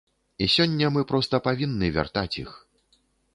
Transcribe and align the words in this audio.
І 0.45 0.45
сёння 0.53 0.87
мы 0.95 1.03
проста 1.11 1.41
павінны 1.49 1.91
вяртаць 1.99 2.39
іх. 2.47 2.57